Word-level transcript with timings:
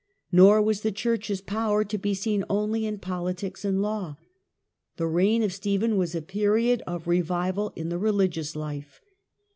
Nor 0.31 0.63
was 0.63 0.81
the 0.81 0.91
church's 0.91 1.41
power 1.41 1.83
to 1.83 1.97
be 1.99 2.15
seen 2.15 2.43
only 2.49 2.87
in 2.87 2.97
politics 2.97 3.63
and 3.63 3.83
law. 3.83 4.15
The 4.97 5.05
reign 5.05 5.43
of 5.43 5.53
Stephen 5.53 5.95
was 5.95 6.15
a 6.15 6.23
period 6.23 6.81
of 6.87 7.05
revival 7.05 7.71
in 7.75 7.89
the 7.89 7.99
religious 7.99 8.55
life. 8.55 8.99